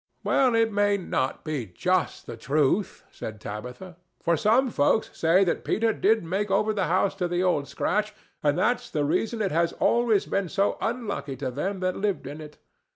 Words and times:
"Well, 0.23 0.55
it 0.55 0.71
may 0.71 0.97
not 0.97 1.43
be 1.43 1.67
just 1.67 2.25
the 2.25 2.35
truth," 2.35 3.03
said 3.11 3.39
Tabitha, 3.39 3.97
"for 4.23 4.35
some 4.35 4.71
folks 4.71 5.11
say 5.13 5.43
that 5.43 5.63
Peter 5.63 5.93
did 5.93 6.23
make 6.23 6.49
over 6.49 6.73
the 6.73 6.85
house 6.85 7.13
to 7.17 7.27
the 7.27 7.43
Old 7.43 7.67
Scratch, 7.67 8.11
and 8.41 8.57
that's 8.57 8.89
the 8.89 9.05
reason 9.05 9.43
it 9.43 9.51
has 9.51 9.73
always 9.73 10.25
been 10.25 10.49
so 10.49 10.79
unlucky 10.81 11.35
to 11.35 11.51
them 11.51 11.81
that 11.81 11.97
lived 11.97 12.25
in 12.25 12.41
it. 12.41 12.57